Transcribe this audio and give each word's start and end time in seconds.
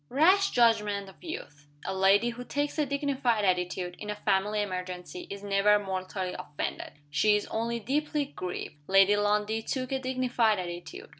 Rash 0.09 0.49
judgment 0.49 1.07
of 1.09 1.23
youth! 1.23 1.67
A 1.85 1.93
lady 1.95 2.29
who 2.29 2.43
takes 2.43 2.79
a 2.79 2.87
dignified 2.87 3.45
attitude, 3.45 3.95
in 3.99 4.09
a 4.09 4.15
family 4.15 4.63
emergency, 4.63 5.27
is 5.29 5.43
never 5.43 5.77
mortally 5.77 6.33
offended 6.33 6.93
she 7.11 7.35
is 7.35 7.45
only 7.51 7.79
deeply 7.79 8.25
grieved. 8.25 8.77
Lady 8.87 9.15
Lundie 9.15 9.61
took 9.61 9.91
a 9.91 9.99
dignified 9.99 10.57
attitude. 10.57 11.09